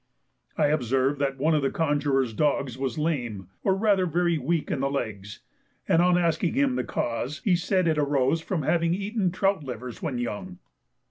[0.57, 4.79] I observed that one of the conjuror's dogs was lame, or rather very weak in
[4.79, 5.41] the legs,
[5.87, 9.63] and on asking him the cause, he said that it arose from having eaten trout
[9.63, 10.57] livers when young.